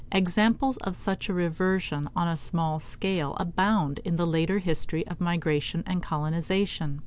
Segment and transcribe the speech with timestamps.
[0.11, 5.21] Examples of such a reversion on a small scale abound in the later history of
[5.21, 6.99] migration and colonization.